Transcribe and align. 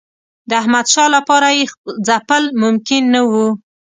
د 0.49 0.51
احمدشاه 0.61 1.09
لپاره 1.15 1.47
یې 1.57 1.63
ځپل 2.07 2.43
ممکن 2.63 3.01
نه 3.15 3.21
وو. 3.29 3.47